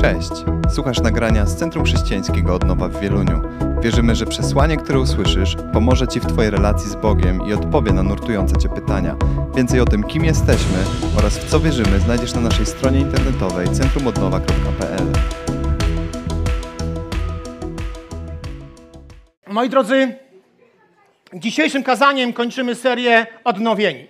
[0.00, 0.30] Cześć!
[0.74, 3.42] Słuchasz nagrania z Centrum Chrześcijańskiego Odnowa w Wieluniu.
[3.82, 8.02] Wierzymy, że przesłanie, które usłyszysz, pomoże Ci w Twojej relacji z Bogiem i odpowie na
[8.02, 9.16] nurtujące Cię pytania.
[9.56, 10.78] Więcej o tym, kim jesteśmy
[11.18, 15.12] oraz w co wierzymy, znajdziesz na naszej stronie internetowej centrumodnowa.pl.
[19.46, 20.16] Moi drodzy,
[21.34, 24.06] dzisiejszym kazaniem kończymy serię Odnowieni.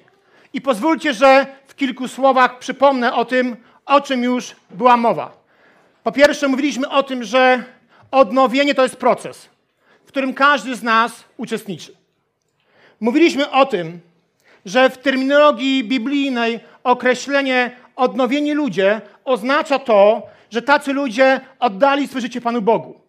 [0.52, 5.37] I pozwólcie, że w kilku słowach przypomnę o tym, o czym już była mowa.
[6.02, 7.64] Po pierwsze, mówiliśmy o tym, że
[8.10, 9.48] odnowienie to jest proces,
[10.04, 11.96] w którym każdy z nas uczestniczy.
[13.00, 14.00] Mówiliśmy o tym,
[14.64, 22.40] że w terminologii biblijnej określenie odnowieni ludzie oznacza to, że tacy ludzie oddali swoje życie
[22.40, 23.00] Panu Bogu.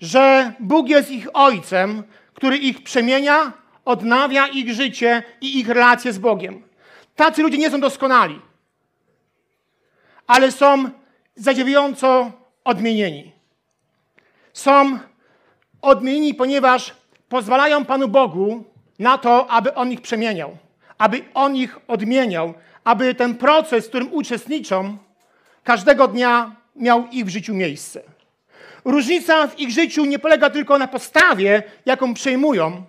[0.00, 2.02] Że Bóg jest ich ojcem,
[2.34, 3.52] który ich przemienia,
[3.84, 6.62] odnawia ich życie i ich relacje z Bogiem.
[7.16, 8.40] Tacy ludzie nie są doskonali,
[10.26, 10.90] ale są
[11.36, 12.32] zadziwiająco
[12.64, 13.32] odmienieni.
[14.52, 14.98] Są
[15.82, 16.94] odmienieni, ponieważ
[17.28, 18.64] pozwalają Panu Bogu
[18.98, 20.56] na to, aby On ich przemieniał,
[20.98, 24.96] aby On ich odmieniał, aby ten proces, w którym uczestniczą,
[25.64, 28.02] każdego dnia miał ich w życiu miejsce.
[28.84, 32.82] Różnica w ich życiu nie polega tylko na postawie, jaką przejmują,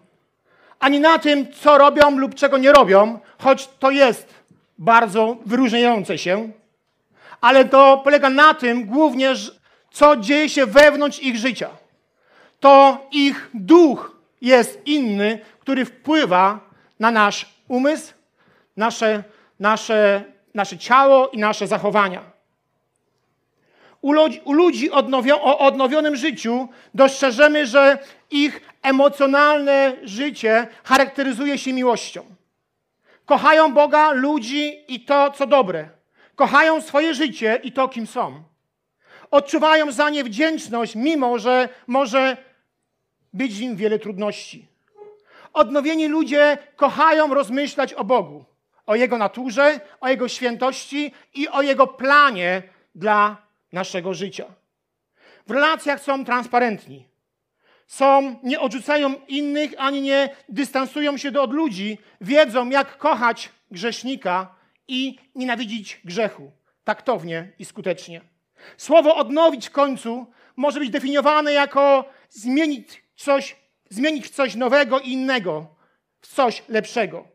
[0.80, 4.34] ani na tym, co robią lub czego nie robią, choć to jest
[4.78, 6.50] bardzo wyróżniające się,
[7.42, 9.34] ale to polega na tym głównie,
[9.92, 11.70] co dzieje się wewnątrz ich życia.
[12.60, 16.60] To ich duch jest inny, który wpływa
[17.00, 18.14] na nasz umysł,
[18.78, 19.24] nasze,
[19.60, 22.38] nasze, nasze ciało i nasze zachowania.
[24.02, 28.00] U ludzi, odnowio, o odnowionym życiu dostrzeżemy, że
[28.32, 32.26] ich emocjonalne życie charakteryzuje się miłością.
[33.26, 35.97] Kochają Boga, ludzi i to, co dobre.
[36.38, 38.44] Kochają swoje życie i to, kim są.
[39.32, 42.38] Odczuwają za nie wdzięczność, mimo że może
[43.34, 44.68] być w nim wiele trudności.
[45.54, 48.46] Odnowieni ludzie kochają rozmyślać o Bogu,
[48.86, 52.64] o Jego naturze, o Jego świętości i o Jego planie
[52.96, 53.38] dla
[53.72, 54.46] naszego życia.
[55.48, 57.08] W relacjach są transparentni.
[57.88, 61.98] Są, nie odrzucają innych, ani nie dystansują się do od ludzi.
[62.22, 64.57] Wiedzą, jak kochać grzesznika
[64.88, 66.52] i nienawidzić grzechu.
[66.84, 68.22] Taktownie i skutecznie.
[68.78, 73.56] Słowo odnowić w końcu może być definiowane jako zmienić coś,
[73.90, 75.76] zmienić coś nowego i innego,
[76.22, 77.28] w coś lepszego.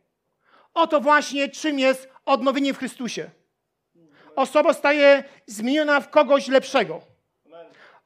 [0.74, 3.30] Oto właśnie czym jest odnowienie w Chrystusie.
[4.36, 7.00] Osoba staje zmieniona w kogoś lepszego.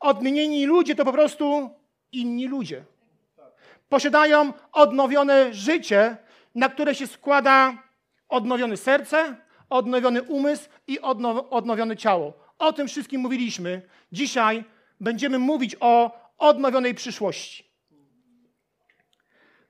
[0.00, 1.70] Odmienieni ludzie to po prostu
[2.12, 2.84] inni ludzie.
[3.88, 6.16] Posiadają odnowione życie,
[6.54, 7.85] na które się składa
[8.28, 9.36] odnowione serce,
[9.70, 11.00] odnowiony umysł i
[11.50, 12.32] odnowione ciało.
[12.58, 13.82] O tym wszystkim mówiliśmy.
[14.12, 14.64] Dzisiaj
[15.00, 17.66] będziemy mówić o odnowionej przyszłości.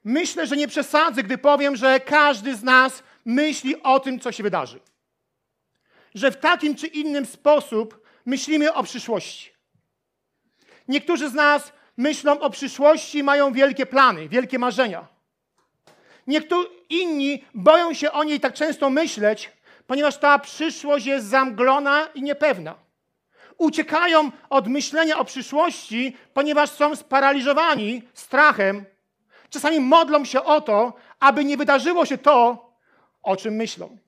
[0.05, 4.43] Myślę, że nie przesadzę, gdy powiem, że każdy z nas myśli o tym, co się
[4.43, 4.81] wydarzy.
[6.15, 9.53] Że w takim czy innym sposób myślimy o przyszłości.
[10.89, 15.16] Niektórzy z nas myślą o przyszłości, mają wielkie plany, wielkie marzenia.
[16.27, 19.51] Niektórzy inni boją się o niej tak często myśleć,
[19.87, 22.75] ponieważ ta przyszłość jest zamglona i niepewna.
[23.59, 28.85] Uciekają od myślenia o przyszłości, ponieważ są sparaliżowani strachem.
[29.51, 32.67] Czasami modlą się o to, aby nie wydarzyło się to,
[33.23, 33.99] o czym myślą.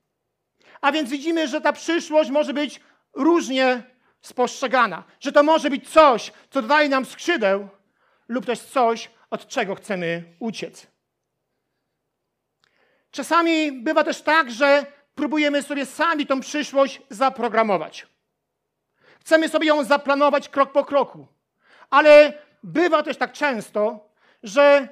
[0.81, 2.79] A więc widzimy, że ta przyszłość może być
[3.13, 3.83] różnie
[4.21, 7.67] spostrzegana, że to może być coś, co dodaje nam skrzydeł,
[8.27, 10.87] lub też coś, od czego chcemy uciec.
[13.11, 18.07] Czasami bywa też tak, że próbujemy sobie sami tą przyszłość zaprogramować.
[19.19, 21.27] Chcemy sobie ją zaplanować krok po kroku.
[21.89, 22.33] Ale
[22.63, 24.09] bywa też tak często,
[24.43, 24.87] że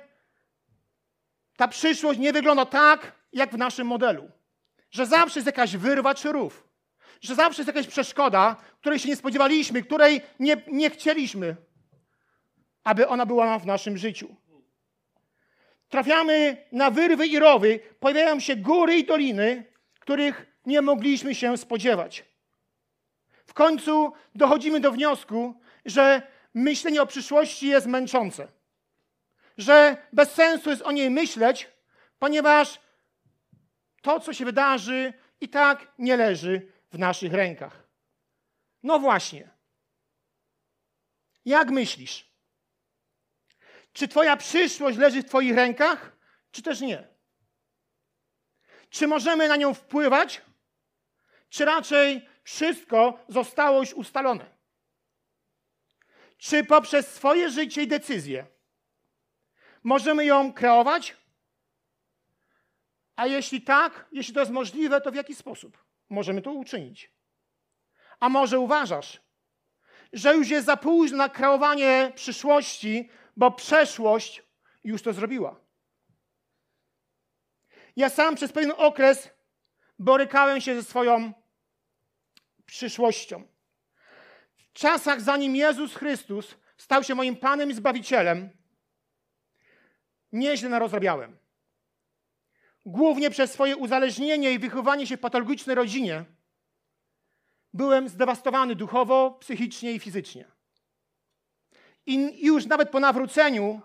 [1.57, 4.31] ta przyszłość nie wygląda tak, jak w naszym modelu.
[4.91, 6.67] Że zawsze jest jakaś wyrwa czy rów.
[7.21, 11.55] Że zawsze jest jakaś przeszkoda, której się nie spodziewaliśmy, której nie, nie chcieliśmy,
[12.83, 14.35] aby ona była w naszym życiu.
[15.89, 19.63] Trafiamy na wyrwy i rowy, pojawiają się góry i doliny,
[19.99, 22.25] których nie mogliśmy się spodziewać.
[23.45, 26.21] W końcu dochodzimy do wniosku, że
[26.53, 28.47] myślenie o przyszłości jest męczące.
[29.57, 31.67] Że bez sensu jest o niej myśleć,
[32.19, 32.79] ponieważ
[34.01, 37.87] to, co się wydarzy, i tak nie leży w naszych rękach.
[38.83, 39.49] No właśnie.
[41.45, 42.26] Jak myślisz?
[43.97, 46.17] Czy Twoja przyszłość leży w Twoich rękach,
[46.51, 47.07] czy też nie?
[48.89, 50.41] Czy możemy na nią wpływać,
[51.49, 54.57] czy raczej wszystko zostało już ustalone?
[56.37, 58.45] czy poprzez swoje życie i decyzje
[59.83, 61.17] możemy ją kreować?
[63.15, 65.77] A jeśli tak, jeśli to jest możliwe, to w jaki sposób
[66.09, 67.11] możemy to uczynić?
[68.19, 69.21] A może uważasz,
[70.13, 74.43] że już jest za późno na kreowanie przyszłości, bo przeszłość
[74.83, 75.61] już to zrobiła?
[77.95, 79.29] Ja sam przez pewien okres
[79.99, 81.33] borykałem się ze swoją
[82.65, 83.47] przyszłością.
[84.55, 88.49] W czasach, zanim Jezus Chrystus stał się moim Panem i Zbawicielem,
[90.31, 91.37] nieźle narozrabiałem.
[92.85, 96.25] Głównie przez swoje uzależnienie i wychowanie się w patologicznej rodzinie
[97.73, 100.56] byłem zdewastowany duchowo, psychicznie i fizycznie.
[102.07, 103.81] I już nawet po nawróceniu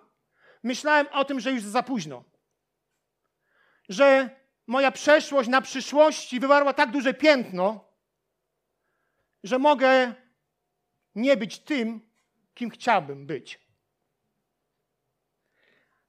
[0.63, 2.25] myślałem o tym, że już za późno.
[3.89, 4.31] Że
[4.67, 7.85] moja przeszłość na przyszłości wywarła tak duże piętno,
[9.45, 10.15] że mogę
[11.15, 12.01] nie być tym,
[12.55, 13.61] kim chciałbym być.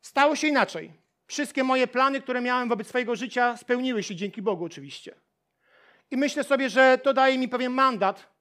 [0.01, 0.93] Stało się inaczej.
[1.27, 5.15] Wszystkie moje plany, które miałem wobec swojego życia, spełniły się dzięki Bogu oczywiście.
[6.11, 8.33] I myślę sobie, że to daje mi pewien mandat,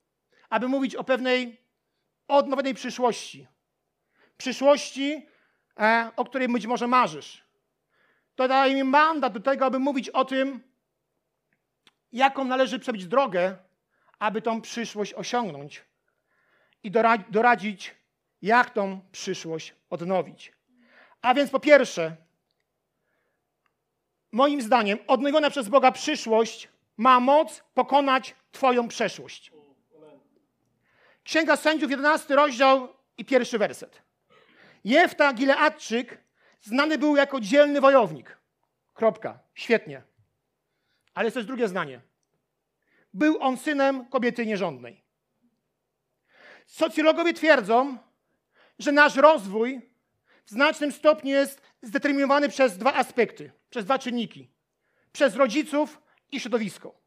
[0.50, 1.60] aby mówić o pewnej
[2.28, 3.46] odnowionej przyszłości.
[4.42, 5.26] Przyszłości,
[5.80, 7.44] e, o której być może marzysz.
[8.34, 10.62] To daje mi mandat do tego, aby mówić o tym,
[12.12, 13.56] jaką należy przebyć drogę,
[14.18, 15.84] aby tą przyszłość osiągnąć.
[16.82, 16.90] I
[17.28, 17.94] doradzić,
[18.42, 20.52] jak tą przyszłość odnowić.
[21.22, 22.16] A więc po pierwsze,
[24.32, 29.52] moim zdaniem, odnowiona przez Boga przyszłość ma moc pokonać Twoją przeszłość.
[31.24, 32.88] Księga Sędziów, 11 rozdział
[33.18, 34.11] i pierwszy werset.
[34.84, 36.18] Jefta Gileadczyk
[36.60, 38.38] znany był jako dzielny wojownik.
[38.94, 39.38] Kropka.
[39.54, 40.02] Świetnie.
[41.14, 42.00] Ale jest też drugie zdanie.
[43.14, 45.04] Był on synem kobiety nierządnej.
[46.66, 47.98] Socjologowie twierdzą,
[48.78, 49.90] że nasz rozwój
[50.44, 54.50] w znacznym stopniu jest zdeterminowany przez dwa aspekty, przez dwa czynniki:
[55.12, 56.02] przez rodziców
[56.32, 57.02] i środowisko.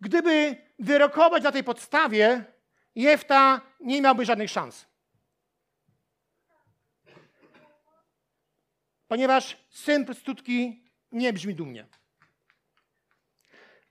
[0.00, 2.44] Gdyby wyrokować na tej podstawie,
[2.94, 4.89] Jefta nie miałby żadnych szans.
[9.10, 11.86] Ponieważ syn prostytutki nie brzmi dumnie.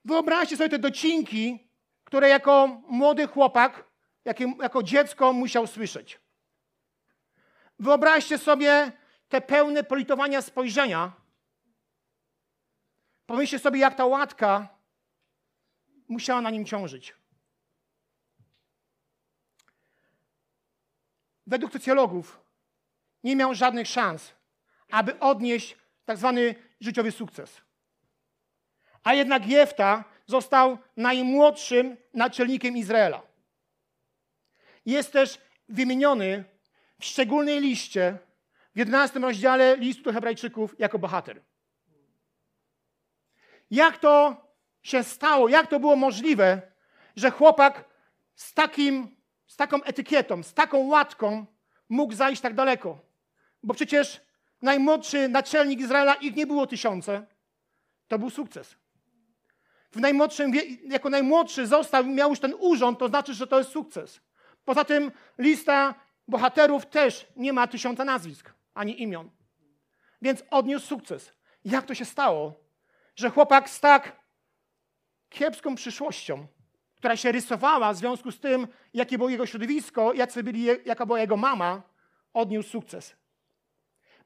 [0.05, 1.69] Wyobraźcie sobie te docinki,
[2.03, 3.83] które jako młody chłopak,
[4.61, 6.19] jako dziecko musiał słyszeć.
[7.79, 8.91] Wyobraźcie sobie
[9.29, 11.11] te pełne politowania spojrzenia.
[13.25, 14.67] Pomyślcie sobie, jak ta łatka
[16.07, 17.15] musiała na nim ciążyć.
[21.47, 22.39] Według socjologów
[23.23, 24.38] nie miał żadnych szans,
[24.91, 27.61] aby odnieść tak zwany życiowy sukces.
[29.03, 33.21] A jednak Jefta został najmłodszym naczelnikiem Izraela.
[34.85, 35.37] Jest też
[35.69, 36.43] wymieniony
[36.99, 38.17] w szczególnej liście
[38.75, 41.41] w 11 rozdziale listu Hebrajczyków jako bohater.
[43.71, 44.45] Jak to
[44.81, 46.61] się stało, jak to było możliwe,
[47.15, 47.85] że chłopak
[48.35, 49.15] z, takim,
[49.47, 51.45] z taką etykietą, z taką łatką
[51.89, 52.99] mógł zajść tak daleko?
[53.63, 54.21] Bo przecież
[54.61, 57.25] najmłodszy naczelnik Izraela, ich nie było tysiące,
[58.07, 58.75] to był sukces.
[59.91, 60.51] W najmłodszym,
[60.87, 64.21] jako najmłodszy został, miał już ten urząd, to znaczy, że to jest sukces.
[64.65, 65.95] Poza tym lista
[66.27, 69.29] bohaterów też nie ma tysiąca nazwisk ani imion.
[70.21, 71.33] Więc odniósł sukces.
[71.65, 72.53] Jak to się stało,
[73.15, 74.19] że chłopak z tak
[75.29, 76.47] kiepską przyszłością,
[76.95, 81.19] która się rysowała w związku z tym, jakie było jego środowisko, jacy byli, jaka była
[81.19, 81.81] jego mama,
[82.33, 83.15] odniósł sukces.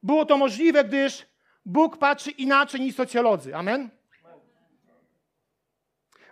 [0.04, 1.26] Było to możliwe, gdyż
[1.66, 3.56] Bóg patrzy inaczej niż socjolodzy.
[3.56, 3.90] Amen?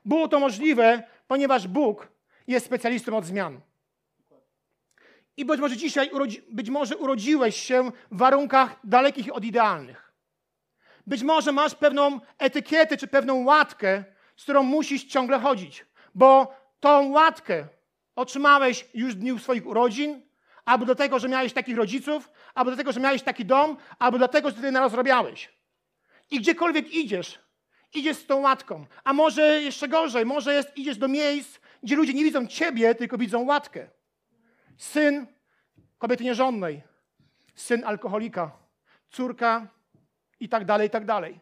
[0.06, 2.08] Było to możliwe, ponieważ Bóg
[2.48, 3.62] jest specjalistą od zmian.
[5.38, 10.12] I być może dzisiaj urodzi, być może urodziłeś się w warunkach dalekich od idealnych.
[11.08, 14.04] Być może masz pewną etykietę czy pewną łatkę,
[14.38, 15.86] z którą musisz ciągle chodzić,
[16.16, 17.68] bo tą łatkę
[18.16, 20.22] otrzymałeś już w dniu swoich urodzin,
[20.66, 24.18] albo do tego, że miałeś takich rodziców, albo do tego, że miałeś taki dom, albo
[24.18, 25.50] dlatego, że ty naraz robiałeś.
[26.32, 27.40] I gdziekolwiek idziesz,
[27.94, 28.86] idziesz z tą łatką.
[29.04, 33.18] A może jeszcze gorzej, może jest, idziesz do miejsc, gdzie ludzie nie widzą ciebie, tylko
[33.18, 33.88] widzą łatkę
[34.82, 35.28] syn
[35.98, 36.82] kobiety nierządnej,
[37.56, 38.52] syn alkoholika,
[39.10, 39.68] córka
[40.40, 41.40] i tak dalej, i tak dalej.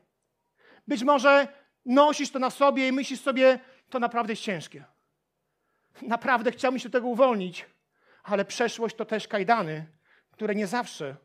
[0.88, 1.48] Być może
[1.86, 3.60] nosisz to na sobie i myślisz sobie,
[3.90, 4.84] to naprawdę jest ciężkie.
[6.02, 7.66] Naprawdę chciałbym się do tego uwolnić,
[8.24, 9.98] ale przeszłość to też kajdany,
[10.32, 11.18] które nie zawsze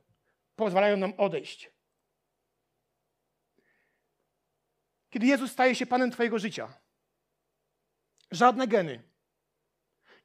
[0.56, 1.70] pozwalają nam odejść.
[5.10, 6.74] Kiedy Jezus staje się Panem Twojego życia,
[8.30, 9.02] żadne geny,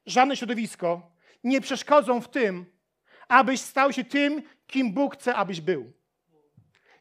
[0.06, 1.12] żadne środowisko
[1.44, 2.80] nie przeszkodzą w tym,
[3.28, 5.92] abyś stał się tym, kim Bóg chce, abyś był.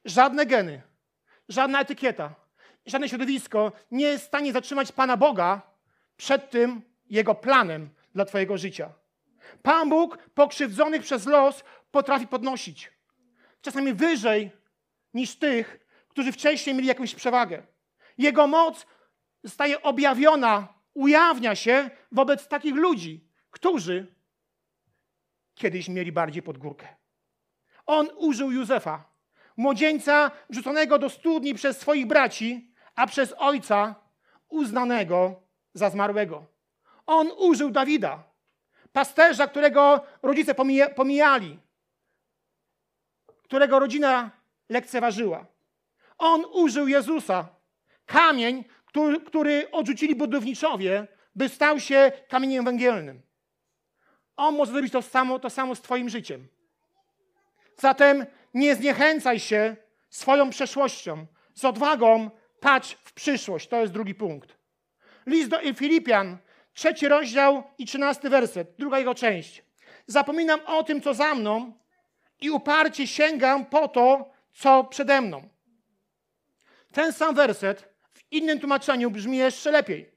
[0.05, 0.81] Żadne geny,
[1.49, 2.35] żadna etykieta,
[2.85, 5.61] żadne środowisko nie jest w stanie zatrzymać Pana Boga
[6.17, 8.98] przed tym Jego planem dla Twojego życia.
[9.61, 12.91] Pan Bóg pokrzywdzonych przez los potrafi podnosić.
[13.61, 14.51] Czasami wyżej
[15.13, 15.79] niż tych,
[16.09, 17.63] którzy wcześniej mieli jakąś przewagę.
[18.17, 18.85] Jego moc
[19.43, 24.15] zostaje objawiona, ujawnia się wobec takich ludzi, którzy
[25.55, 26.87] kiedyś mieli bardziej pod górkę.
[27.85, 29.09] On użył Józefa,
[29.57, 33.95] młodzieńca wrzuconego do studni przez swoich braci, a przez ojca
[34.49, 35.41] uznanego
[35.73, 36.45] za zmarłego.
[37.05, 38.23] On użył Dawida,
[38.93, 40.55] pasterza, którego rodzice
[40.95, 41.59] pomijali,
[43.43, 44.31] którego rodzina
[44.69, 45.45] lekceważyła.
[46.17, 47.47] On użył Jezusa,
[48.05, 53.21] kamień, który, który odrzucili budowniczowie, by stał się kamieniem węgielnym.
[54.35, 56.47] On może zrobić to samo, to samo z Twoim życiem.
[57.77, 59.75] Zatem nie zniechęcaj się
[60.09, 61.25] swoją przeszłością.
[61.53, 62.29] Z odwagą
[62.59, 63.67] patrz w przyszłość.
[63.67, 64.57] To jest drugi punkt.
[65.25, 66.37] List do Filipian,
[66.73, 69.63] trzeci rozdział i trzynasty werset, druga jego część.
[70.07, 71.73] Zapominam o tym, co za mną
[72.41, 75.49] i uparcie sięgam po to, co przede mną.
[76.91, 80.11] Ten sam werset w innym tłumaczeniu brzmi jeszcze lepiej.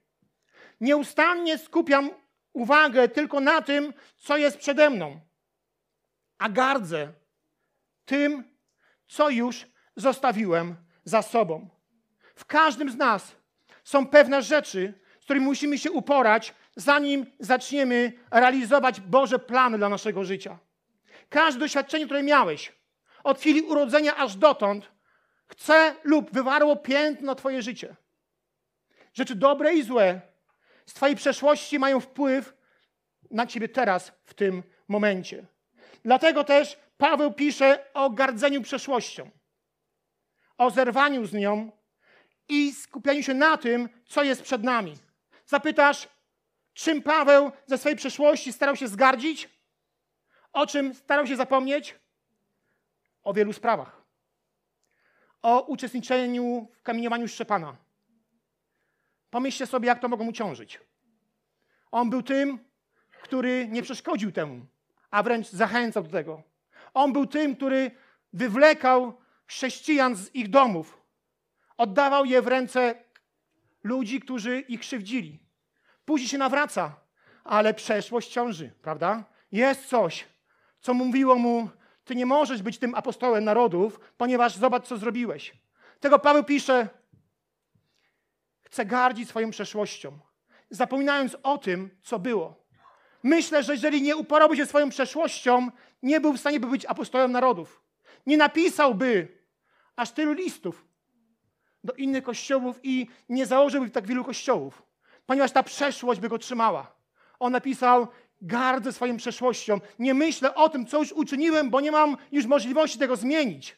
[0.81, 2.11] Nieustannie skupiam
[2.53, 5.21] uwagę tylko na tym, co jest przede mną,
[6.39, 7.13] a gardzę
[8.05, 8.45] tym,
[9.07, 9.67] co już
[9.97, 11.69] zostawiłem za sobą.
[12.35, 13.37] W każdym z nas
[13.85, 20.25] są pewne rzeczy, z którymi musimy się uporać, zanim zaczniemy realizować Boże plany dla naszego
[20.25, 20.59] życia.
[21.29, 22.73] Każde doświadczenie, które miałeś,
[23.25, 24.93] od chwili urodzenia aż dotąd,
[25.47, 27.97] chce lub wywarło piętno na Twoje życie.
[29.15, 30.21] Rzeczy dobre i złe
[30.87, 32.55] z Twojej przeszłości mają wpływ
[33.31, 35.47] na Ciebie teraz, w tym momencie.
[36.05, 39.31] Dlatego też Paweł pisze o gardzeniu przeszłością,
[40.59, 41.71] o zerwaniu z nią
[42.49, 44.95] i skupianiu się na tym, co jest przed nami.
[45.53, 46.09] Zapytasz,
[46.75, 49.49] czym Paweł ze swojej przeszłości starał się zgardzić?
[50.53, 51.95] O czym starał się zapomnieć?
[53.23, 54.03] O wielu sprawach.
[55.43, 57.77] O uczestniczeniu w kamieniowaniu Szczepana.
[59.31, 60.81] Pomyślcie sobie, jak to mogło mu ciążyć.
[61.91, 62.59] On był tym,
[63.23, 64.67] który nie przeszkodził temu,
[65.11, 66.43] a wręcz zachęcał do tego.
[66.95, 67.91] On był tym, który
[68.33, 71.03] wywlekał chrześcijan z ich domów,
[71.77, 72.95] oddawał je w ręce
[73.83, 75.42] ludzi, którzy ich krzywdzili.
[76.13, 76.95] Później się nawraca,
[77.45, 79.25] ale przeszłość ciąży, prawda?
[79.53, 80.27] Jest coś,
[80.81, 81.69] co mówiło mu,
[82.05, 85.53] ty nie możesz być tym apostołem narodów, ponieważ zobacz, co zrobiłeś.
[86.01, 86.89] Tego Paweł pisze,
[88.61, 90.19] chce gardzić swoją przeszłością,
[90.71, 92.67] zapominając o tym, co było.
[93.23, 95.71] Myślę, że jeżeli nie uporałby się swoją przeszłością,
[96.03, 97.83] nie był w stanie by być apostołem narodów.
[98.27, 99.39] Nie napisałby
[99.97, 100.85] aż tylu listów
[101.85, 104.92] do innych kościołów i nie założyłby tak wielu kościołów,
[105.27, 106.95] ponieważ ta przeszłość by go trzymała.
[107.39, 108.09] On napisał,
[108.43, 109.81] gardzę swoją przeszłością.
[109.99, 113.77] Nie myślę o tym, co już uczyniłem, bo nie mam już możliwości tego zmienić.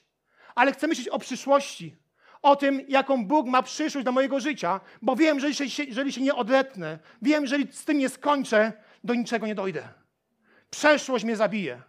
[0.55, 1.97] Ale chcę myśleć o przyszłości.
[2.43, 6.13] O tym, jaką Bóg ma przyszłość do mojego życia, bo wiem, że jeżeli się, jeżeli
[6.13, 8.73] się nie odetnę, wiem, że z tym nie skończę,
[9.05, 9.89] do niczego nie dojdę.
[10.71, 11.83] Przeszłość mnie zabije.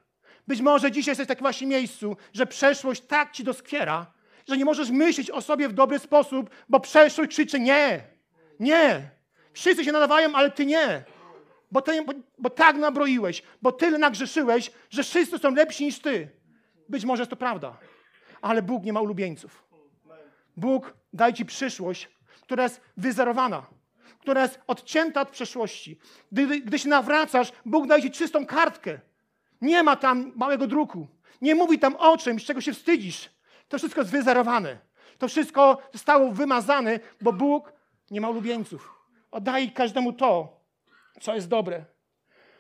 [0.47, 4.05] Być może dzisiaj jesteś w takim właśnie miejscu, że przeszłość tak ci doskwiera,
[4.47, 8.03] że nie możesz myśleć o sobie w dobry sposób, bo przeszłość krzyczy nie,
[8.59, 9.14] nie.
[9.55, 11.03] Wszyscy się nadawają, ale ty nie.
[11.71, 16.29] Bo, ty, bo, bo tak nabroiłeś, bo tyle nagrzeszyłeś, że wszyscy są lepsi niż ty.
[16.89, 17.77] Być może jest to prawda,
[18.41, 19.63] ale Bóg nie ma ulubieńców.
[20.57, 22.09] Bóg daje ci przyszłość,
[22.41, 23.65] która jest wyzerowana
[24.25, 25.99] która jest odcięta od przeszłości.
[26.31, 28.99] Gdy, gdy się nawracasz, Bóg daje ci czystą kartkę.
[29.61, 31.07] Nie ma tam małego druku.
[31.41, 33.29] Nie mówi tam o czymś, czego się wstydzisz.
[33.69, 34.77] To wszystko jest wyzerowane.
[35.17, 37.73] To wszystko zostało wymazane, bo Bóg
[38.11, 39.04] nie ma ulubieńców.
[39.31, 40.59] Oddaje każdemu to,
[41.21, 41.85] co jest dobre.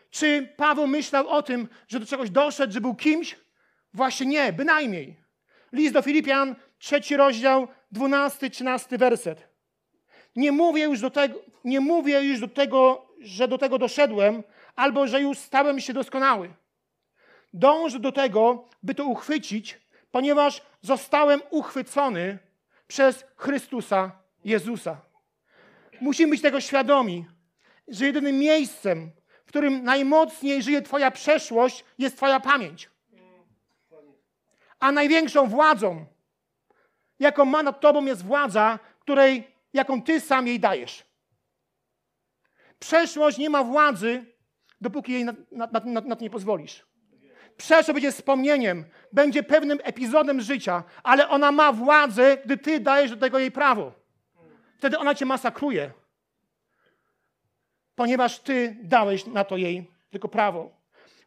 [0.09, 3.35] Czy Paweł myślał o tym, że do czegoś doszedł, że był kimś?
[3.93, 5.15] Właśnie nie, bynajmniej.
[5.71, 9.47] List do Filipian, trzeci rozdział, dwunasty, trzynasty werset.
[10.35, 14.43] Nie mówię już do tego, nie mówię już do tego, że do tego doszedłem,
[14.75, 16.53] albo że już stałem się doskonały.
[17.53, 19.79] Dążę do tego, by to uchwycić,
[20.11, 22.37] ponieważ zostałem uchwycony
[22.87, 24.11] przez Chrystusa
[24.45, 25.01] Jezusa.
[26.01, 27.25] Musimy być tego świadomi,
[27.87, 29.11] że jedynym miejscem,
[29.45, 32.89] w którym najmocniej żyje Twoja przeszłość, jest Twoja pamięć.
[34.79, 36.05] A największą władzą,
[37.19, 41.05] jaką ma nad Tobą, jest władza, której jaką ty sam jej dajesz.
[42.79, 44.25] Przeszłość nie ma władzy
[44.81, 46.85] dopóki jej na, na, to nie pozwolisz.
[47.57, 53.17] Przeszłość będzie wspomnieniem, będzie pewnym epizodem życia, ale ona ma władzę, gdy ty dajesz do
[53.17, 54.04] tego jej prawo.
[54.77, 55.91] Wtedy ona cię masakruje,
[57.95, 60.81] ponieważ ty dałeś na to jej tylko prawo.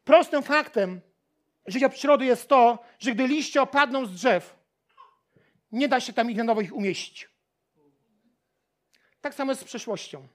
[0.05, 1.00] Prostym faktem
[1.67, 4.59] życia przyrody jest to, że gdy liście opadną z drzew,
[5.73, 7.28] nie da się tam ich na nowo ich umieścić.
[9.21, 10.28] Tak samo jest z przeszłością.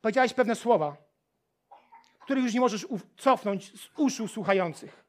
[0.00, 0.96] Powiedziałeś pewne słowa,
[2.20, 5.04] których już nie możesz cofnąć z uszu słuchających.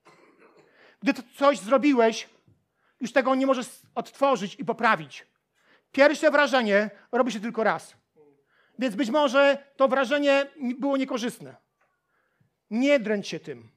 [1.01, 2.29] Gdy coś zrobiłeś,
[3.01, 5.28] już tego nie możesz odtworzyć i poprawić.
[5.91, 7.95] Pierwsze wrażenie robi się tylko raz.
[8.79, 10.45] Więc być może to wrażenie
[10.79, 11.55] było niekorzystne.
[12.69, 13.69] Nie dręcz się tym.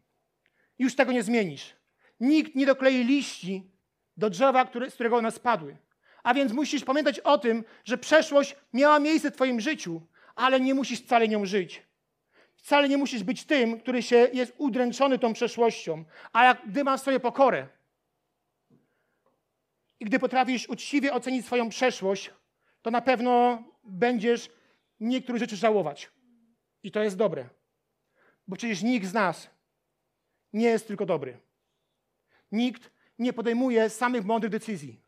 [0.79, 1.77] Już tego nie zmienisz.
[2.21, 3.71] Nikt nie doklei liści
[4.17, 5.77] do drzewa, który, z którego one spadły.
[6.23, 10.03] A więc musisz pamiętać o tym, że przeszłość miała miejsce w Twoim życiu,
[10.35, 11.83] ale nie musisz wcale nią żyć.
[12.55, 17.01] Wcale nie musisz być tym, który się jest udręczony tą przeszłością, a jak gdy masz
[17.01, 17.69] sobie pokorę
[20.03, 22.31] i gdy potrafisz uczciwie ocenić swoją przeszłość,
[22.83, 24.51] to na pewno będziesz
[25.01, 26.11] niektórych rzeczy żałować.
[26.83, 27.49] I to jest dobre.
[28.49, 29.51] Bo przecież nikt z nas
[30.53, 31.39] nie jest tylko dobry.
[32.53, 35.01] Nikt nie podejmuje samych mądrych decyzji.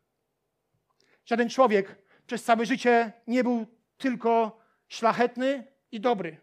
[1.25, 1.95] Żaden człowiek
[2.27, 3.65] przez całe życie nie był
[3.97, 6.37] tylko szlachetny i dobry.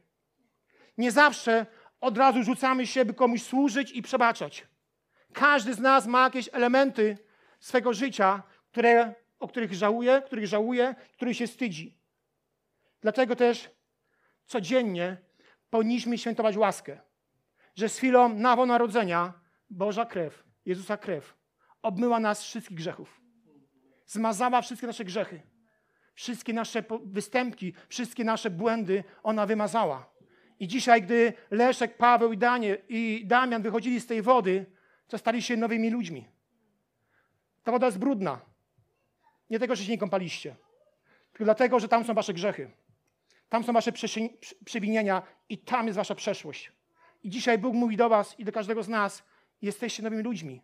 [0.98, 1.66] Nie zawsze
[2.00, 4.66] od razu rzucamy się, by komuś służyć i przebaczać.
[5.32, 7.18] Każdy z nas ma jakieś elementy
[7.62, 11.98] swego życia, które, o których żałuje, których żałuje, których się wstydzi.
[13.00, 13.70] Dlatego też
[14.46, 15.16] codziennie
[15.70, 17.00] powinniśmy świętować łaskę,
[17.74, 19.32] że z chwilą nowonarodzenia
[19.70, 21.34] Boża krew, Jezusa krew,
[21.82, 23.20] obmyła nas wszystkich grzechów.
[24.06, 25.42] Zmazała wszystkie nasze grzechy.
[26.14, 30.12] Wszystkie nasze występki, wszystkie nasze błędy ona wymazała.
[30.58, 34.66] I dzisiaj, gdy Leszek, Paweł i, Danie, i Damian wychodzili z tej wody,
[35.08, 36.28] to stali się nowymi ludźmi.
[37.62, 38.40] Ta woda jest brudna.
[39.50, 40.56] Nie tego, że się nie kąpaliście,
[41.32, 42.70] tylko dlatego, że tam są wasze grzechy.
[43.48, 43.92] Tam są wasze
[44.64, 46.72] przewinienia i tam jest wasza przeszłość.
[47.22, 49.22] I dzisiaj Bóg mówi do was i do każdego z nas,
[49.62, 50.62] jesteście nowymi ludźmi.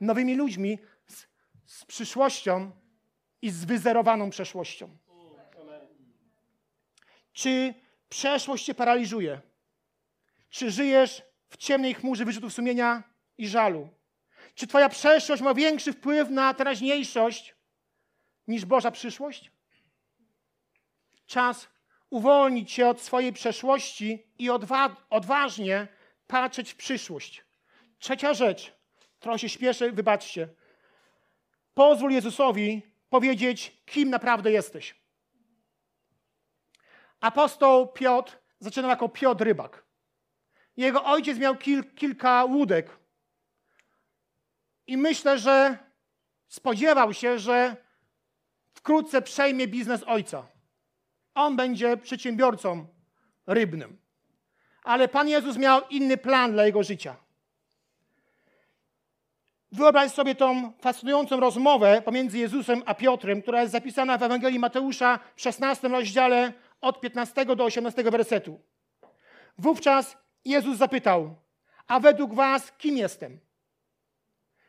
[0.00, 1.26] Nowymi ludźmi z,
[1.66, 2.70] z przyszłością
[3.42, 4.96] i z wyzerowaną przeszłością.
[7.32, 7.74] Czy
[8.08, 9.40] przeszłość cię paraliżuje?
[10.50, 13.02] Czy żyjesz w ciemnej chmurze wyrzutów sumienia
[13.38, 13.88] i żalu?
[14.58, 17.54] Czy twoja przeszłość ma większy wpływ na teraźniejszość
[18.48, 19.50] niż Boża przyszłość?
[21.26, 21.68] Czas
[22.10, 25.88] uwolnić się od swojej przeszłości i odwa odważnie
[26.26, 27.44] patrzeć w przyszłość.
[27.98, 28.72] Trzecia rzecz,
[29.20, 30.48] trochę się śpieszę, wybaczcie.
[31.74, 34.94] Pozwól Jezusowi powiedzieć, kim naprawdę jesteś.
[37.20, 39.84] Apostoł Piotr zaczynał jako Piotr Rybak.
[40.76, 43.07] Jego ojciec miał kil, kilka łódek.
[44.88, 45.78] I myślę, że
[46.48, 47.76] spodziewał się, że
[48.74, 50.46] wkrótce przejmie biznes ojca.
[51.34, 52.86] On będzie przedsiębiorcą
[53.46, 53.98] rybnym.
[54.82, 57.16] Ale Pan Jezus miał inny plan dla jego życia.
[59.72, 65.18] Wyobraź sobie tą fascynującą rozmowę pomiędzy Jezusem a Piotrem, która jest zapisana w Ewangelii Mateusza
[65.36, 68.60] w 16 rozdziale od 15 do 18 wersetu.
[69.58, 71.34] Wówczas Jezus zapytał,
[71.86, 73.47] a według was kim jestem?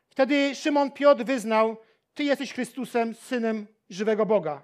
[0.10, 1.78] Wtedy Szymon Piotr wyznał,
[2.14, 4.62] ty jesteś Chrystusem, Synem żywego Boga.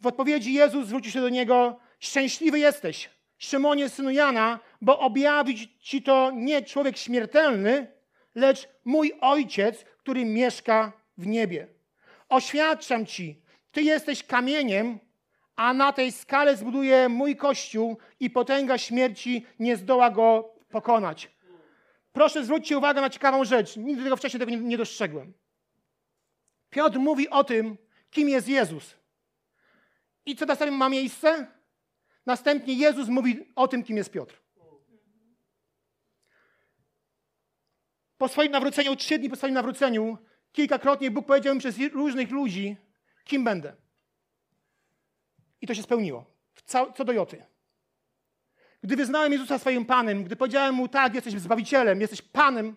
[0.00, 6.02] W odpowiedzi Jezus zwrócił się do niego, szczęśliwy jesteś, Szymonie, synu Jana, bo objawić ci
[6.02, 7.86] to nie człowiek śmiertelny,
[8.34, 11.66] lecz mój Ojciec, który mieszka w niebie.
[12.28, 14.98] Oświadczam ci, ty jesteś kamieniem,
[15.56, 21.30] a na tej skale zbuduję mój kościół i potęga śmierci nie zdoła go pokonać.
[22.12, 23.76] Proszę zwróćcie uwagę na ciekawą rzecz.
[23.76, 25.32] Nigdy tego wcześniej tego nie dostrzegłem.
[26.70, 27.78] Piotr mówi o tym,
[28.10, 28.96] kim jest Jezus.
[30.26, 31.46] I co następnie ma miejsce?
[32.26, 34.42] Następnie Jezus mówi o tym, kim jest Piotr.
[38.18, 40.18] Po swoim nawróceniu, trzy dni po swoim nawróceniu,
[40.52, 42.76] kilkakrotnie Bóg powiedział mi przez różnych ludzi,
[43.24, 43.76] kim będę.
[45.60, 46.30] I to się spełniło.
[46.94, 47.46] Co do Joty.
[48.82, 52.76] Gdy wyznałem Jezusa swoim Panem, gdy powiedziałem Mu, tak, jesteś Zbawicielem, jesteś Panem,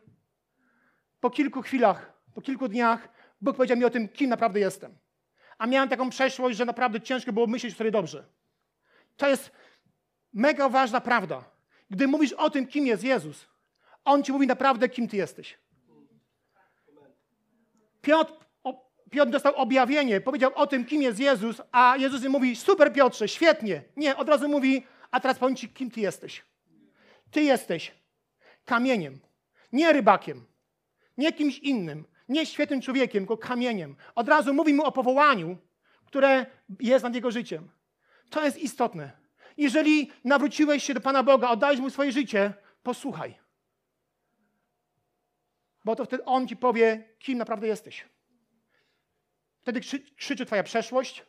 [1.20, 3.10] po kilku chwilach, po kilku dniach,
[3.42, 4.98] Bóg powiedział mi o tym, kim naprawdę jestem.
[5.58, 8.26] A miałem taką przeszłość, że naprawdę ciężko było myśleć sobie dobrze.
[9.18, 9.52] To jest
[10.34, 11.44] mega ważna prawda.
[11.90, 13.48] Gdy mówisz o tym, kim jest Jezus,
[14.06, 15.58] On ci mówi naprawdę, kim ty jesteś.
[18.02, 18.34] Piotr
[19.14, 23.84] Piotr dostał objawienie, powiedział o tym, kim jest Jezus, a Jezus mówi, super Piotrze, świetnie.
[23.98, 26.44] Nie, od razu mówi, A teraz powiem Ci, kim Ty jesteś.
[27.32, 27.92] Ty jesteś
[28.66, 29.20] kamieniem,
[29.72, 30.46] nie rybakiem,
[31.18, 33.96] nie kimś innym, nie świetnym człowiekiem, tylko kamieniem.
[34.16, 35.58] Od razu mówi mu o powołaniu,
[36.06, 36.46] które
[36.80, 37.70] jest nad jego życiem.
[38.30, 39.12] To jest istotne.
[39.58, 43.40] Jeżeli nawróciłeś się do Pana Boga, oddałeś mu swoje życie, posłuchaj.
[45.86, 48.06] Bo to wtedy On ci powie, kim naprawdę jesteś.
[49.62, 51.26] Wtedy krzy, krzyczy Twoja przeszłość,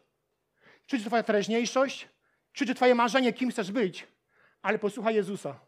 [0.86, 2.13] krzyczy Twoja teraźniejszość,
[2.54, 4.06] krzyczy Twoje marzenie, kim chcesz być,
[4.62, 5.60] ale posłuchaj Jezusa.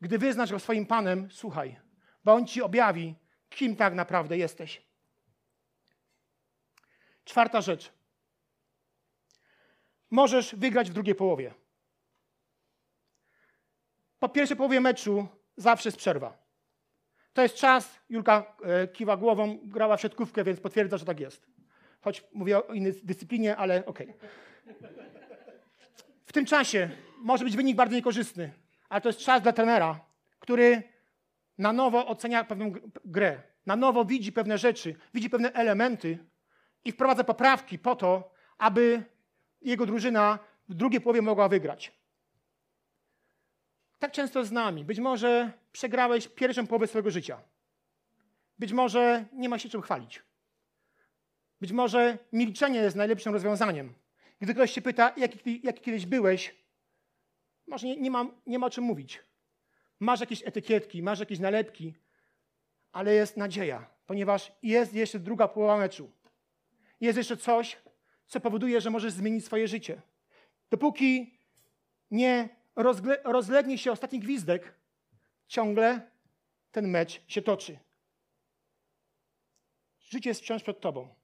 [0.00, 1.80] Gdy wyznasz Go swoim Panem, słuchaj,
[2.24, 3.14] bo On Ci objawi,
[3.48, 4.82] kim tak naprawdę jesteś.
[7.24, 7.92] Czwarta rzecz.
[10.10, 11.54] Możesz wygrać w drugiej połowie.
[14.18, 16.46] Po pierwszej połowie meczu zawsze jest przerwa.
[17.32, 21.46] To jest czas, Julka e, kiwa głową, grała w siatkówkę, więc potwierdza, że tak jest.
[22.00, 24.10] Choć mówię o innej dyscyplinie, ale okej.
[24.10, 25.15] Okay.
[26.36, 28.52] Tym czasie może być wynik bardzo niekorzystny,
[28.88, 30.00] ale to jest czas dla trenera,
[30.38, 30.82] który
[31.58, 32.72] na nowo ocenia pewną
[33.04, 36.18] grę, na nowo widzi pewne rzeczy, widzi pewne elementy
[36.84, 39.02] i wprowadza poprawki po to, aby
[39.62, 41.92] jego drużyna w drugiej połowie mogła wygrać.
[43.98, 44.84] Tak często z nami.
[44.84, 47.42] Być może przegrałeś pierwszą połowę swojego życia.
[48.58, 50.22] Być może nie ma się czym chwalić.
[51.60, 53.94] Być może milczenie jest najlepszym rozwiązaniem.
[54.40, 56.54] Gdy ktoś się pyta, jaki, jaki kiedyś byłeś,
[57.66, 59.22] może nie, nie, ma, nie ma o czym mówić.
[60.00, 61.94] Masz jakieś etykietki, masz jakieś nalepki,
[62.92, 66.10] ale jest nadzieja, ponieważ jest jeszcze druga połowa meczu.
[67.00, 67.78] Jest jeszcze coś,
[68.26, 70.02] co powoduje, że możesz zmienić swoje życie.
[70.70, 71.38] Dopóki
[72.10, 72.48] nie
[73.24, 74.74] rozlegnie się ostatni gwizdek,
[75.46, 76.10] ciągle
[76.72, 77.78] ten mecz się toczy.
[80.00, 81.14] Życie jest wciąż przed tobą.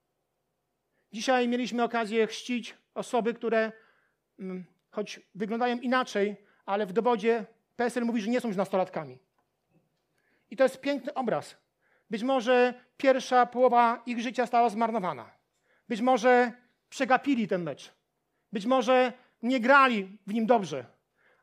[1.13, 3.73] Dzisiaj mieliśmy okazję chrzcić osoby, które
[4.39, 7.45] mm, choć wyglądają inaczej, ale w dowodzie
[7.77, 9.19] PSL mówi, że nie są już nastolatkami.
[10.51, 11.57] I to jest piękny obraz.
[12.11, 15.31] Być może pierwsza połowa ich życia stała zmarnowana.
[15.89, 16.53] Być może
[16.89, 17.93] przegapili ten mecz.
[18.53, 20.85] Być może nie grali w nim dobrze.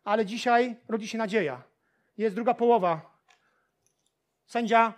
[0.04, 1.64] Ale dzisiaj rodzi się nadzieja.
[2.18, 3.20] Jest druga połowa.
[4.48, 4.94] Sędzia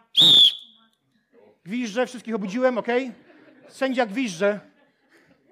[1.66, 2.88] gwizdże, wszystkich obudziłem, ok?
[3.68, 4.71] Sędzia gwizdże.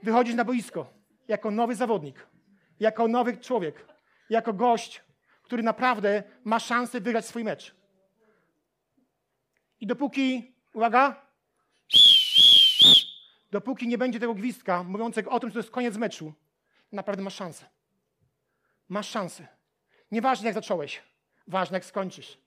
[0.03, 0.93] Wychodzisz na boisko
[1.27, 2.27] jako nowy zawodnik,
[2.79, 3.85] jako nowy człowiek,
[4.29, 5.03] jako gość,
[5.43, 7.75] który naprawdę ma szansę wygrać swój mecz.
[9.79, 11.21] I dopóki, uwaga,
[13.51, 16.33] dopóki nie będzie tego gwizdka mówiącego o tym, że to jest koniec meczu,
[16.91, 17.65] naprawdę masz szansę.
[18.89, 19.47] Masz szansę.
[20.11, 21.03] Nieważne jak zacząłeś,
[21.47, 22.37] ważne jak skończysz.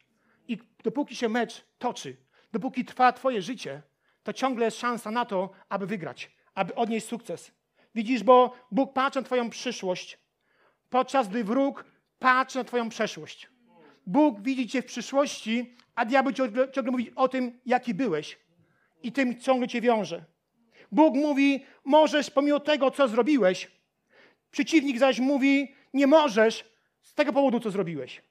[0.49, 2.17] I dopóki się mecz toczy,
[2.53, 3.83] dopóki trwa twoje życie,
[4.23, 7.53] to ciągle jest szansa na to, aby wygrać, aby odnieść sukces.
[7.95, 10.19] Widzisz, bo Bóg patrzy na twoją przyszłość,
[10.91, 11.85] podczas gdy wróg
[12.19, 13.51] patrzy na twoją przeszłość.
[14.07, 18.39] Bóg widzi cię w przyszłości, a diabeł ciągle, ciągle mówi o tym, jaki byłeś.
[19.03, 20.25] I tym ciągle cię wiąże.
[20.93, 23.71] Bóg mówi, możesz pomimo tego, co zrobiłeś.
[24.51, 26.65] Przeciwnik zaś mówi, nie możesz
[27.03, 28.23] z tego powodu, co zrobiłeś.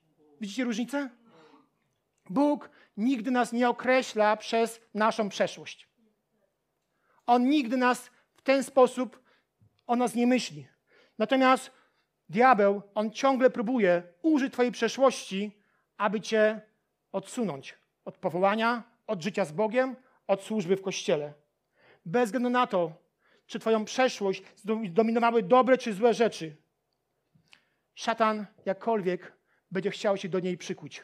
[0.42, 1.10] Widzicie różnicę?
[2.30, 5.91] Bóg nigdy nas nie określa przez naszą przeszłość.
[7.32, 9.24] On nigdy nas w ten sposób
[9.88, 10.68] o nas nie myśli.
[11.18, 11.72] Natomiast
[12.30, 15.52] diabeł, on ciągle próbuje użyć Twojej przeszłości,
[15.98, 16.62] aby Cię
[17.12, 19.96] odsunąć od powołania, od życia z Bogiem,
[20.28, 21.34] od służby w kościele.
[22.06, 22.92] Bez względu na to,
[23.46, 26.56] czy Twoją przeszłość zdominowały dobre czy złe rzeczy,
[27.96, 29.34] szatan jakkolwiek
[29.72, 31.04] będzie chciał Cię do niej przykuć,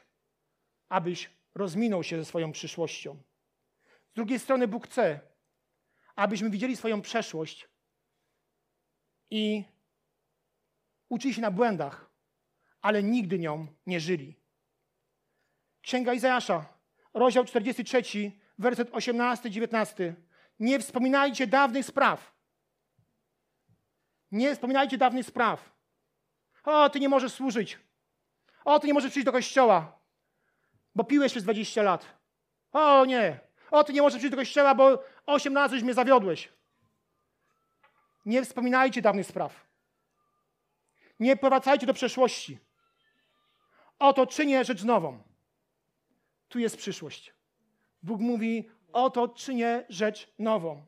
[0.90, 3.18] abyś rozminął się ze swoją przyszłością.
[4.12, 5.20] Z drugiej strony Bóg chce,
[6.18, 7.70] abyśmy widzieli swoją przeszłość
[9.30, 9.64] i
[11.10, 12.10] uczyli się na błędach,
[12.82, 14.36] ale nigdy nią nie żyli.
[15.82, 16.66] Księga Izajasza,
[17.14, 20.14] rozdział 43, werset 18-19.
[20.60, 22.34] Nie wspominajcie dawnych spraw.
[24.32, 25.78] Nie wspominajcie dawnych spraw.
[26.64, 27.80] O, ty nie możesz służyć.
[28.66, 30.00] O, ty nie możesz przyjść do kościoła,
[30.96, 32.06] bo piłeś przez 20 lat.
[32.72, 33.47] O, nie.
[33.72, 36.50] O, ty nie możesz przyjść do kościoła, bo 18 już mnie zawiodłeś.
[38.26, 39.68] Nie wspominajcie dawnych spraw.
[41.20, 42.60] Nie powracajcie do przeszłości.
[44.00, 45.24] Oto czynię rzecz nową.
[46.50, 47.34] Tu jest przyszłość.
[48.04, 50.86] Bóg mówi, oto czynię rzecz nową.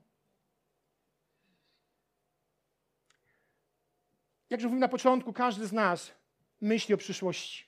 [4.49, 6.11] Jak już mówiłem na początku, każdy z nas
[6.61, 7.65] myśli o przyszłości.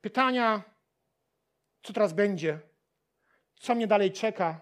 [0.00, 0.62] Pytania,
[1.82, 2.60] co teraz będzie,
[3.58, 4.60] co mnie dalej czeka,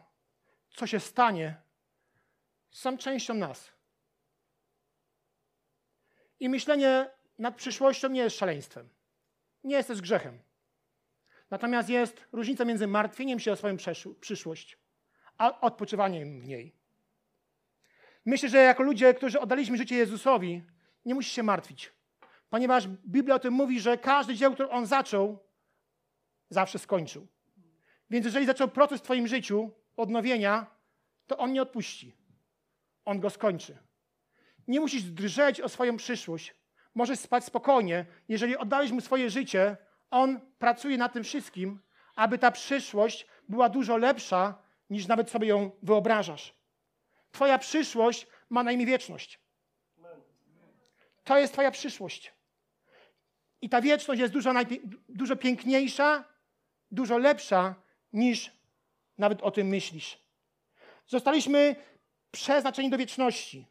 [0.70, 1.56] co się stanie,
[2.70, 3.72] są częścią nas.
[6.40, 8.88] I myślenie nad przyszłością nie jest szaleństwem.
[9.64, 10.38] Nie jest też grzechem.
[11.50, 13.76] Natomiast jest różnica między martwieniem się o swoją
[14.20, 14.78] przyszłość,
[15.38, 16.76] a odpoczywaniem w niej.
[18.24, 20.62] Myślę, że jako ludzie, którzy oddaliśmy życie Jezusowi,
[21.04, 21.92] nie musisz się martwić.
[22.50, 25.38] Ponieważ Biblia o tym mówi, że każdy dzieło, które On zaczął,
[26.48, 27.33] zawsze skończył.
[28.10, 30.66] Więc jeżeli zaczął proces w Twoim życiu odnowienia,
[31.26, 32.16] to On nie odpuści.
[33.04, 33.78] On go skończy.
[34.68, 36.54] Nie musisz drżeć o swoją przyszłość.
[36.94, 38.06] Możesz spać spokojnie.
[38.28, 39.76] Jeżeli oddałeś Mu swoje życie,
[40.10, 41.80] On pracuje nad tym wszystkim,
[42.16, 46.54] aby ta przyszłość była dużo lepsza, niż nawet sobie ją wyobrażasz.
[47.32, 49.40] Twoja przyszłość ma na imię wieczność.
[51.24, 52.34] To jest Twoja przyszłość.
[53.62, 54.52] I ta wieczność jest dużo,
[55.08, 56.24] dużo piękniejsza,
[56.90, 57.74] dużo lepsza
[58.14, 58.52] niż
[59.18, 60.18] nawet o tym myślisz.
[61.06, 61.76] Zostaliśmy
[62.30, 63.66] przeznaczeni do wieczności,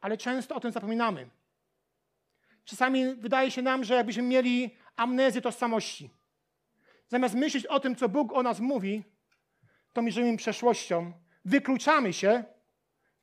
[0.00, 1.30] ale często o tym zapominamy.
[2.64, 6.10] Czasami wydaje się nam, że jakbyśmy mieli amnezję tożsamości.
[7.08, 9.04] Zamiast myśleć o tym, co Bóg o nas mówi,
[9.92, 11.12] to mierzymy przeszłością.
[11.44, 12.44] Wykluczamy się,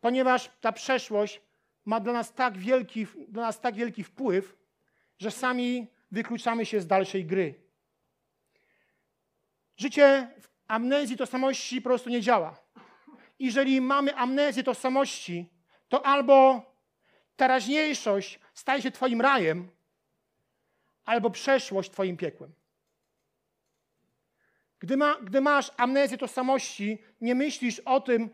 [0.02, 1.42] ponieważ ta przeszłość
[1.86, 4.58] ma dla nas tak wielki, dla nas tak wielki wpływ,
[5.20, 7.61] że sami wykluczamy się z dalszej gry.
[9.82, 12.58] Życie w amnezji tożsamości po prostu nie działa.
[13.40, 15.50] Jeżeli mamy amnezję tożsamości,
[15.90, 16.66] to albo
[17.36, 19.72] teraźniejszość staje się Twoim rajem,
[21.06, 22.54] albo przeszłość Twoim piekłem.
[24.80, 28.30] Gdy, ma, gdy masz amnezję tożsamości, nie myślisz o tym,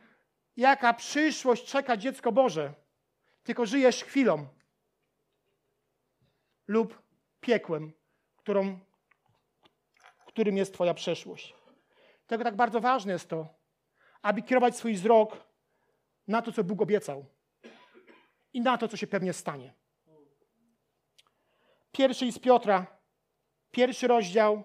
[0.57, 2.73] jaka przyszłość czeka dziecko Boże,
[3.43, 4.47] tylko żyjesz chwilą
[6.67, 7.01] lub
[7.41, 7.93] piekłem,
[8.37, 8.79] którą,
[10.37, 11.55] którym jest Twoja przeszłość.
[12.27, 13.47] Dlatego tak bardzo ważne jest to,
[14.21, 15.37] aby kierować swój wzrok
[16.27, 17.25] na to, co Bóg obiecał
[18.53, 19.73] i na to, co się pewnie stanie.
[21.91, 22.85] Pierwszy z Piotra,
[23.71, 24.63] pierwszy rozdział,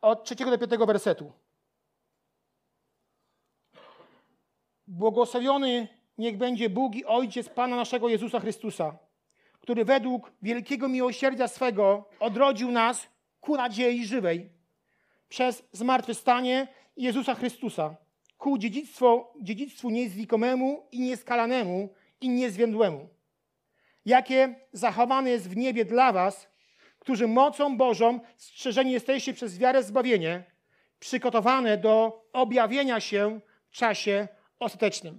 [0.00, 1.32] od trzeciego do piątego wersetu.
[4.86, 5.88] Błogosławiony
[6.18, 8.98] niech będzie Bóg i Ojciec Pana naszego Jezusa Chrystusa,
[9.60, 14.50] który według wielkiego miłosierdzia swego odrodził nas ku nadziei żywej
[15.28, 17.96] przez zmartwychwstanie Jezusa Chrystusa,
[18.38, 23.08] ku dziedzictwu, dziedzictwu niezlikomemu i nieskalanemu i niezwiędłemu,
[24.04, 26.50] jakie zachowane jest w niebie dla was,
[26.98, 30.44] którzy mocą Bożą strzeżeni jesteście przez wiarę zbawienie,
[30.98, 35.18] przygotowane do objawienia się w czasie ostatecznym.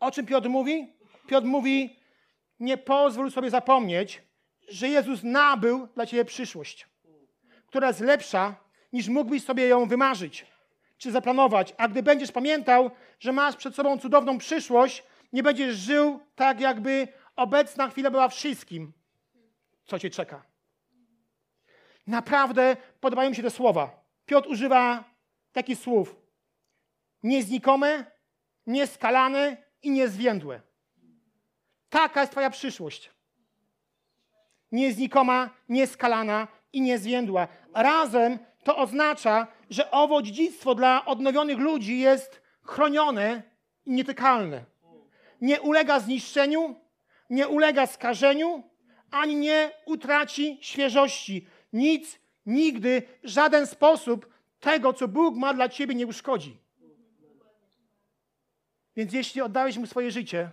[0.00, 0.94] O czym Piotr mówi?
[1.26, 1.96] Piotr mówi,
[2.60, 4.22] nie pozwól sobie zapomnieć,
[4.68, 6.88] że Jezus nabył dla ciebie przyszłość,
[7.66, 8.56] która jest lepsza,
[8.92, 10.46] niż mógłbyś sobie ją wymarzyć
[10.98, 11.74] czy zaplanować.
[11.78, 17.08] A gdy będziesz pamiętał, że masz przed sobą cudowną przyszłość, nie będziesz żył tak, jakby
[17.36, 18.92] obecna chwila była wszystkim,
[19.84, 20.42] co cię czeka.
[22.06, 24.04] Naprawdę podobają mi się te słowa.
[24.26, 25.04] Piotr używa
[25.52, 26.16] takich słów:
[27.22, 28.04] nieznikome,
[28.66, 30.60] nieskalane i niezwiędłe.
[31.88, 33.10] Taka jest Twoja przyszłość.
[34.74, 37.48] Nieznikoma, nieskalana i niezwiędła.
[37.74, 43.42] Razem to oznacza, że owo dziedzictwo dla odnowionych ludzi jest chronione
[43.86, 44.64] i nietykalne.
[45.40, 46.74] Nie ulega zniszczeniu,
[47.30, 48.62] nie ulega skażeniu,
[49.10, 51.46] ani nie utraci świeżości.
[51.72, 56.58] Nic, nigdy, żaden sposób tego, co Bóg ma dla ciebie, nie uszkodzi.
[58.96, 60.50] Więc jeśli oddałeś mu swoje życie,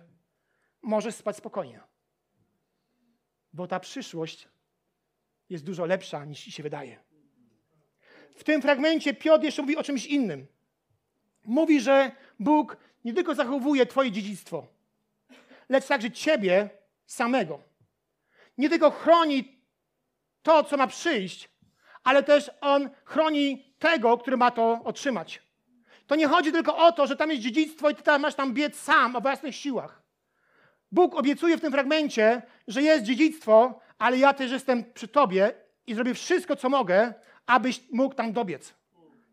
[0.82, 1.91] możesz spać spokojnie.
[3.54, 4.48] Bo ta przyszłość
[5.50, 7.00] jest dużo lepsza niż się wydaje.
[8.36, 10.48] W tym fragmencie Piotr jeszcze mówi o czymś innym.
[11.46, 14.68] Mówi, że Bóg nie tylko zachowuje Twoje dziedzictwo,
[15.70, 16.70] lecz także Ciebie
[17.06, 17.60] samego.
[18.58, 19.62] Nie tylko chroni
[20.44, 21.50] to, co ma przyjść,
[22.04, 25.42] ale też On chroni tego, który ma to otrzymać.
[26.08, 28.54] To nie chodzi tylko o to, że tam jest dziedzictwo i ty tam masz tam
[28.54, 30.01] biec sam o własnych siłach.
[30.92, 35.54] Bóg obiecuje w tym fragmencie, że jest dziedzictwo, ale ja też jestem przy tobie
[35.88, 37.14] i zrobię wszystko, co mogę,
[37.46, 38.74] abyś mógł tam dobiec.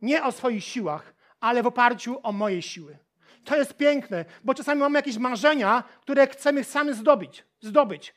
[0.03, 2.99] Nie o swoich siłach, ale w oparciu o moje siły.
[3.44, 7.44] To jest piękne, bo czasami mamy jakieś marzenia, które chcemy sami zdobyć.
[7.61, 8.14] zdobyć.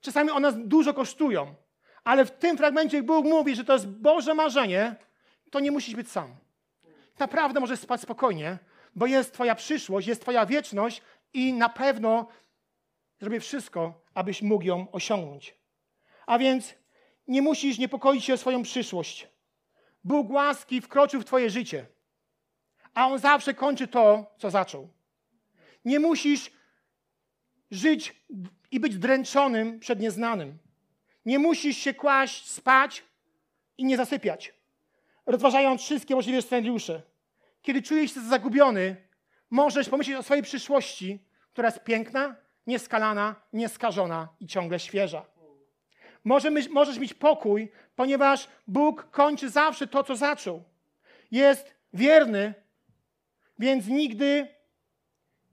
[0.00, 1.54] Czasami one dużo kosztują,
[2.04, 4.96] ale w tym fragmencie Bóg mówi, że to jest Boże marzenie,
[5.50, 6.36] to nie musisz być sam.
[7.18, 8.58] Naprawdę możesz spać spokojnie,
[8.94, 11.02] bo jest Twoja przyszłość, jest Twoja wieczność
[11.34, 12.26] i na pewno
[13.24, 15.54] zrobię wszystko, abyś mógł ją osiągnąć.
[16.26, 16.74] A więc
[17.28, 19.28] nie musisz niepokoić się o swoją przyszłość.
[20.04, 21.86] Bóg łaski wkroczył w Twoje życie,
[22.94, 24.88] a On zawsze kończy to, co zaczął.
[25.84, 26.50] Nie musisz
[27.70, 28.24] żyć
[28.70, 30.58] i być dręczonym przed nieznanym.
[31.26, 33.04] Nie musisz się kłaść, spać
[33.78, 34.54] i nie zasypiać,
[35.26, 37.02] rozważając wszystkie możliwe scenariusze.
[37.62, 38.96] Kiedy czujesz się zagubiony,
[39.50, 45.24] możesz pomyśleć o swojej przyszłości, która jest piękna, nieskalana, nieskażona i ciągle świeża.
[46.70, 50.62] Możesz mieć pokój, ponieważ Bóg kończy zawsze to, co zaczął.
[51.30, 52.54] Jest wierny,
[53.58, 54.48] więc nigdy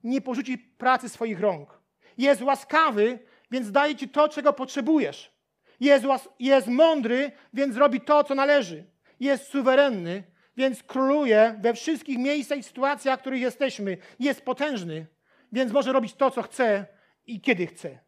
[0.03, 1.81] nie porzuci pracy swoich rąk.
[2.17, 3.19] Jest łaskawy,
[3.51, 5.31] więc daje ci to, czego potrzebujesz.
[5.79, 6.05] Jest,
[6.39, 8.85] jest mądry, więc robi to, co należy.
[9.19, 10.23] Jest suwerenny,
[10.57, 13.97] więc króluje we wszystkich miejscach i sytuacjach, w których jesteśmy.
[14.19, 15.05] Jest potężny,
[15.51, 16.85] więc może robić to, co chce
[17.25, 17.99] i kiedy chce.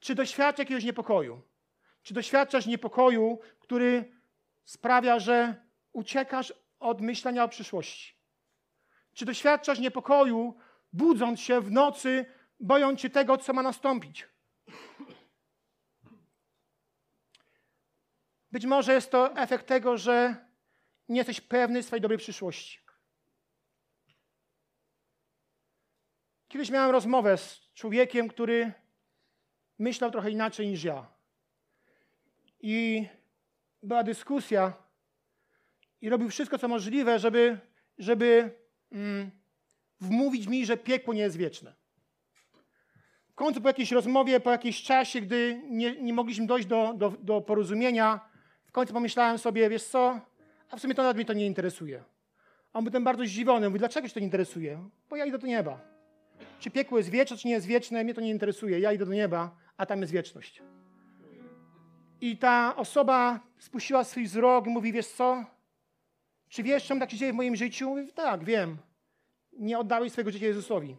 [0.00, 1.42] Czy doświadczasz jakiegoś niepokoju?
[2.02, 4.12] Czy doświadczasz niepokoju, który
[4.64, 8.16] sprawia, że uciekasz od myślenia o przyszłości?
[9.14, 10.58] Czy doświadczasz niepokoju,
[10.92, 12.26] budząc się w nocy,
[12.60, 14.28] bojąc się tego, co ma nastąpić?
[18.52, 20.36] Być może jest to efekt tego, że
[21.08, 22.81] nie jesteś pewny swojej dobrej przyszłości.
[26.52, 28.72] Kiedyś miałem rozmowę z człowiekiem, który
[29.78, 31.06] myślał trochę inaczej niż ja.
[32.60, 33.06] I
[33.82, 34.72] była dyskusja,
[36.00, 37.58] i robił wszystko, co możliwe, żeby,
[37.98, 38.50] żeby
[38.92, 39.30] mm,
[40.00, 41.74] wmówić mi, że piekło nie jest wieczne.
[43.28, 47.10] W końcu po jakiejś rozmowie, po jakimś czasie, gdy nie, nie mogliśmy dojść do, do,
[47.20, 48.20] do porozumienia,
[48.64, 50.20] w końcu pomyślałem sobie, wiesz co,
[50.70, 52.04] a w sumie to nawet mnie to nie interesuje.
[52.72, 53.68] On był tym bardzo zdziwiony.
[53.68, 54.88] Mówi, dlaczego się to nie interesuje?
[55.10, 55.91] Bo ja idę do nieba.
[56.62, 58.80] Czy piekło jest wieczne, czy nie jest wieczne, mnie to nie interesuje.
[58.80, 60.62] Ja idę do nieba, a tam jest wieczność.
[62.20, 65.44] I ta osoba spuściła swój wzrok i mówi, wiesz co,
[66.48, 67.88] czy wiesz, czemu tak się dzieje w moim życiu?
[67.88, 68.76] Mówi, tak, wiem.
[69.52, 70.96] Nie oddałeś swojego życia Jezusowi.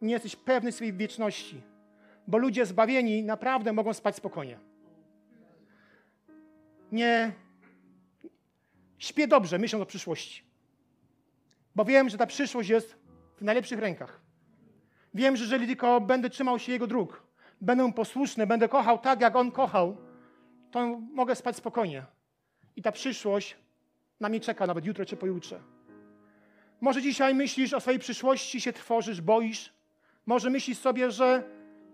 [0.00, 1.62] Nie jesteś pewny swojej wieczności.
[2.26, 4.58] Bo ludzie zbawieni naprawdę mogą spać spokojnie.
[6.92, 7.32] Nie
[8.98, 10.44] śpię dobrze, myśląc o przyszłości.
[11.74, 12.96] Bo wiem, że ta przyszłość jest
[13.36, 14.27] w najlepszych rękach.
[15.18, 17.22] Wiem, że jeżeli tylko będę trzymał się Jego dróg,
[17.60, 19.96] będę posłuszny, będę kochał tak, jak On kochał,
[20.70, 22.04] to mogę spać spokojnie.
[22.76, 23.56] I ta przyszłość
[24.20, 25.60] na mnie czeka nawet jutro czy pojutrze.
[26.80, 29.72] Może dzisiaj myślisz o swojej przyszłości, się trwożysz, boisz.
[30.26, 31.42] Może myślisz sobie, że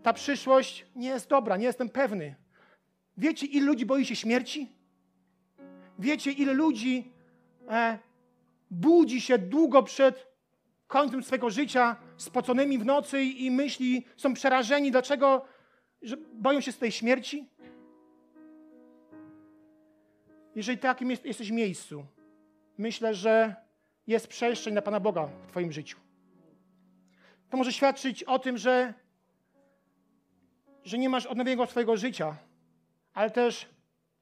[0.03, 2.35] ta przyszłość nie jest dobra, nie jestem pewny.
[3.17, 4.73] Wiecie, ile ludzi boi się śmierci?
[5.99, 7.13] Wiecie, ile ludzi
[7.71, 7.99] e,
[8.71, 10.27] budzi się długo przed
[10.87, 15.45] końcem swojego życia, spoconymi w nocy i myśli, są przerażeni, dlaczego
[16.03, 17.49] że boją się z tej śmierci?
[20.55, 22.07] Jeżeli takim jest, jesteś miejscu,
[22.79, 23.57] myślę, że
[24.07, 25.99] jest przestrzeń na Pana Boga w Twoim życiu.
[27.51, 28.95] To może świadczyć o tym, że,
[30.85, 32.37] że nie masz odnowienia swojego życia,
[33.15, 33.69] ale też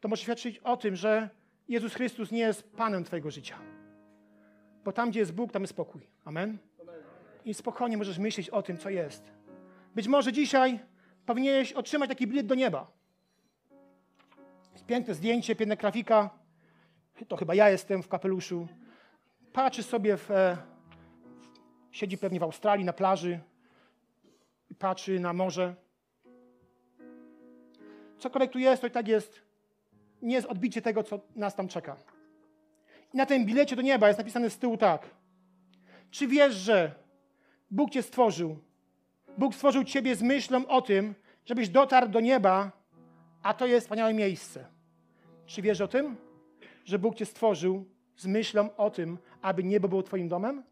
[0.00, 1.28] to może świadczyć o tym, że
[1.68, 3.58] Jezus Chrystus nie jest Panem Twojego życia.
[4.84, 6.02] Bo tam, gdzie jest Bóg, tam jest spokój.
[6.24, 6.58] Amen?
[7.44, 9.32] I spokojnie możesz myśleć o tym, co jest.
[9.94, 10.78] Być może dzisiaj
[11.26, 12.90] powinieneś otrzymać taki bilet do nieba.
[14.72, 16.30] Jest piękne zdjęcie, piękna grafika.
[17.28, 18.68] To chyba ja jestem w kapeluszu.
[19.52, 20.56] Patrzy sobie w, e,
[21.90, 23.40] siedzi pewnie w Australii na plaży
[24.78, 25.74] patrzy na morze.
[28.18, 29.42] Cokolwiek tu jest, to i tak jest,
[30.22, 31.96] nie jest odbicie tego, co nas tam czeka.
[33.14, 35.10] I na tym bilecie do nieba jest napisane z tyłu tak.
[36.10, 36.94] Czy wiesz, że
[37.72, 38.58] Bóg cię stworzył?
[39.38, 42.72] Bóg stworzył ciebie z myślą o tym, żebyś dotarł do nieba,
[43.42, 44.66] a to jest wspaniałe miejsce.
[45.46, 46.16] Czy wiesz o tym,
[46.84, 47.84] że Bóg cię stworzył
[48.16, 50.62] z myślą o tym, aby niebo było twoim domem?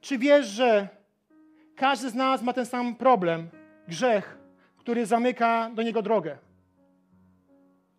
[0.00, 0.88] Czy wiesz, że
[1.76, 3.48] każdy z nas ma ten sam problem,
[3.88, 4.38] grzech,
[4.76, 6.38] który zamyka do niego drogę?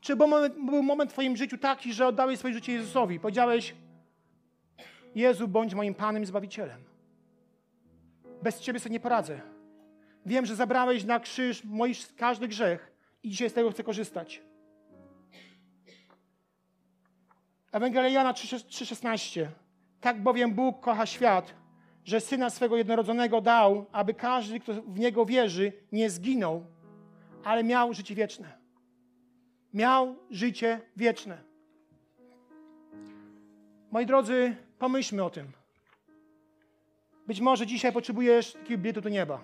[0.02, 3.20] Czy był moment, był moment w Twoim życiu taki, że oddałeś swoje życie Jezusowi?
[3.20, 3.76] Powiedziałeś,
[5.16, 6.84] Jezu, bądź moim Panem i Zbawicielem.
[8.44, 9.42] Bez Ciebie sobie nie poradzę.
[10.26, 12.92] Wiem, że zabrałeś na krzyż mój każdy grzech
[13.24, 14.42] i dzisiaj z tego chcę korzystać.
[17.72, 19.48] Ewangelia Jana 3,16.
[20.02, 21.54] Tak bowiem Bóg kocha świat,
[22.04, 26.66] że Syna swego jednorodzonego dał, aby każdy, kto w Niego wierzy, nie zginął,
[27.44, 28.58] ale miał życie wieczne.
[29.74, 31.38] Miał życie wieczne.
[33.92, 35.52] Moi drodzy, Pomyślmy o tym.
[37.28, 39.42] Być może dzisiaj potrzebujesz takiego biletu do nieba.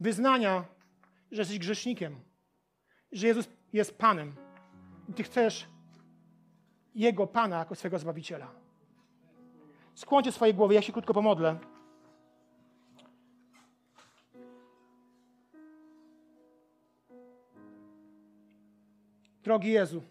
[0.00, 0.64] Wyznania,
[1.30, 2.20] że jesteś grzesznikiem,
[3.12, 4.34] że Jezus jest Panem
[5.08, 5.66] i Ty chcesz
[6.94, 8.50] Jego Pana jako swojego Zbawiciela.
[9.94, 11.58] Skłoncie swoje głowy, ja się krótko pomodlę.
[19.42, 20.02] Drogi Jezu,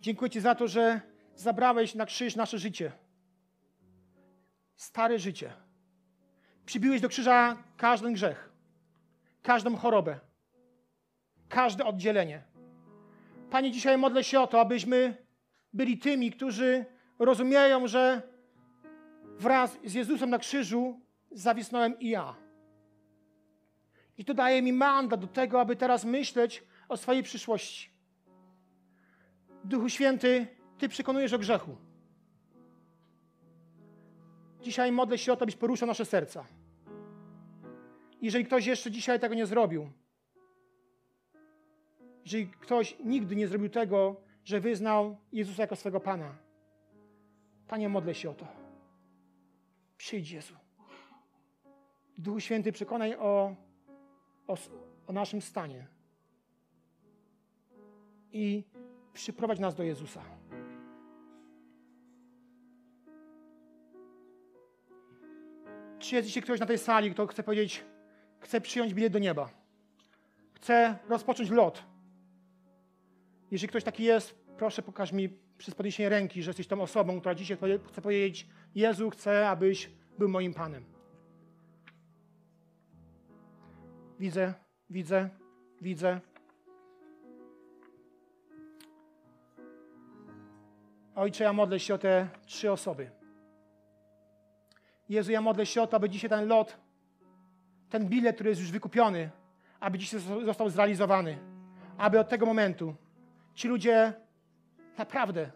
[0.00, 1.11] dziękuję Ci za to, że
[1.42, 2.92] zabrałeś na krzyż nasze życie.
[4.76, 5.52] Stare życie.
[6.66, 8.52] Przybiłeś do krzyża każdy grzech,
[9.42, 10.20] każdą chorobę,
[11.48, 12.42] każde oddzielenie.
[13.50, 15.16] Panie, dzisiaj modlę się o to, abyśmy
[15.72, 16.84] byli tymi, którzy
[17.18, 18.22] rozumieją, że
[19.38, 22.34] wraz z Jezusem na krzyżu zawisnąłem i ja.
[24.18, 27.90] I to daje mi mandat do tego, aby teraz myśleć o swojej przyszłości.
[29.64, 30.46] Duchu Święty,
[30.82, 31.76] Ty przekonujesz o grzechu.
[34.60, 36.44] Dzisiaj modlę się o to, byś poruszał nasze serca.
[38.22, 39.90] Jeżeli ktoś jeszcze dzisiaj tego nie zrobił,
[42.24, 46.34] jeżeli ktoś nigdy nie zrobił tego, że wyznał Jezusa jako swego Pana,
[47.68, 48.46] Panie, modlę się o to.
[49.96, 50.54] Przyjdź, Jezu.
[52.18, 53.56] Duchu Święty, przekonaj o,
[54.46, 54.56] o,
[55.06, 55.86] o naszym stanie
[58.32, 58.64] i
[59.12, 60.41] przyprowadź nas do Jezusa.
[66.02, 67.84] Czy jest dzisiaj ktoś na tej sali, kto chce powiedzieć,
[68.40, 69.50] chce przyjąć bilet do nieba?
[70.54, 71.82] Chce rozpocząć lot?
[73.50, 75.28] Jeżeli ktoś taki jest, proszę pokaż mi
[75.58, 80.28] przez podniesienie ręki, że jesteś tą osobą, która dzisiaj chce powiedzieć, Jezu, chcę, abyś był
[80.28, 80.84] moim Panem.
[84.20, 84.54] Widzę,
[84.90, 85.28] widzę,
[85.80, 86.20] widzę.
[91.14, 93.21] Ojcze, ja modlę się o te trzy osoby.
[95.08, 96.76] Jezu, ja modlę się o to, aby dzisiaj ten lot,
[97.90, 99.30] ten bilet, który jest już wykupiony,
[99.80, 101.38] aby dzisiaj został zrealizowany.
[101.98, 102.94] Aby od tego momentu
[103.54, 104.12] ci ludzie
[104.98, 105.50] naprawdę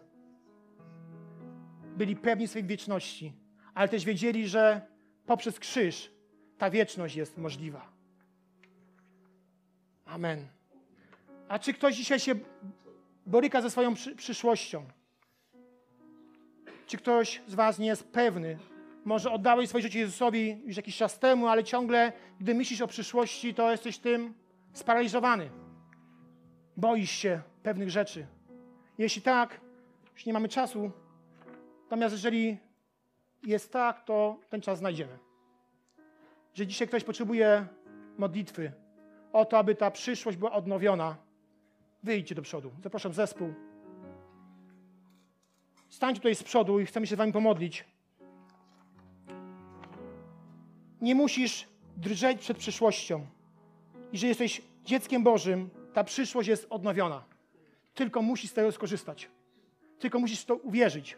[1.97, 3.33] byli pewni swojej wieczności,
[3.73, 4.81] ale też wiedzieli, że
[5.25, 6.11] poprzez krzyż
[6.57, 7.91] ta wieczność jest możliwa.
[10.05, 10.47] Amen.
[11.47, 12.35] A czy ktoś dzisiaj się
[13.25, 14.85] boryka ze swoją przy przyszłością?
[16.85, 18.57] Czy ktoś z Was nie jest pewny?
[19.07, 23.53] Może oddałeś swoje życie Jezusowi już jakiś czas temu, ale ciągle, gdy myślisz o przyszłości,
[23.53, 24.33] to jesteś tym
[24.73, 25.49] sparaliżowany.
[26.77, 28.27] Boisz się pewnych rzeczy.
[28.97, 29.61] Jeśli tak,
[30.13, 30.91] już nie mamy czasu.
[31.83, 32.57] Natomiast jeżeli
[33.43, 35.19] jest tak, to ten czas znajdziemy.
[36.53, 37.67] Że dzisiaj ktoś potrzebuje
[38.17, 38.71] modlitwy
[39.33, 41.15] o to, aby ta przyszłość była odnowiona,
[42.03, 42.71] wyjdźcie do przodu.
[42.83, 43.53] Zapraszam zespół.
[45.89, 47.96] Stańcie tutaj z przodu i chcemy się z wami pomodlić.
[51.01, 51.67] Nie musisz
[51.97, 53.25] drżeć przed przyszłością.
[54.13, 57.23] Jeżeli jesteś dzieckiem Bożym, ta przyszłość jest odnowiona.
[57.93, 59.29] Tylko musisz z tego skorzystać.
[59.99, 61.17] Tylko musisz w to uwierzyć.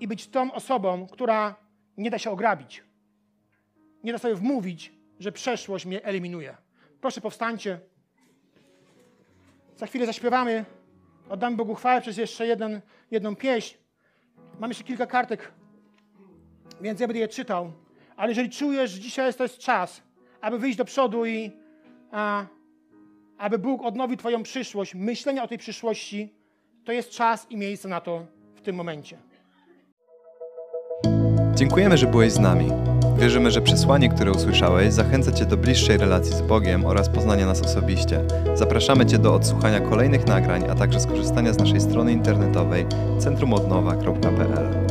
[0.00, 1.54] I być tą osobą, która
[1.96, 2.82] nie da się ograbić.
[4.04, 6.56] Nie da sobie wmówić, że przeszłość mnie eliminuje.
[7.00, 7.80] Proszę powstańcie.
[9.76, 10.64] Za chwilę zaśpiewamy.
[11.28, 13.76] Oddamy Bogu chwałę przez jeszcze jeden, jedną pieśń.
[14.60, 15.52] Mam jeszcze kilka kartek,
[16.80, 17.72] więc ja będę je czytał.
[18.16, 20.02] Ale jeżeli czujesz, że dzisiaj to jest czas,
[20.40, 21.50] aby wyjść do przodu i
[22.12, 22.46] a,
[23.38, 26.34] aby Bóg odnowił Twoją przyszłość, myślenia o tej przyszłości,
[26.84, 29.18] to jest czas i miejsce na to w tym momencie.
[31.54, 32.68] Dziękujemy, że byłeś z nami.
[33.18, 37.62] Wierzymy, że przesłanie, które usłyszałeś, zachęca Cię do bliższej relacji z Bogiem oraz poznania nas
[37.62, 38.20] osobiście.
[38.54, 42.86] Zapraszamy Cię do odsłuchania kolejnych nagrań, a także skorzystania z naszej strony internetowej
[43.18, 44.83] centrumodnowa.pl.